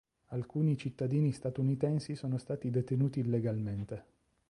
[0.29, 4.05] Alcuni cittadini statunitensi sono stati detenuti illegalmente.